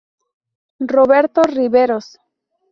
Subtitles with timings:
[0.93, 2.17] Roberto Riveros.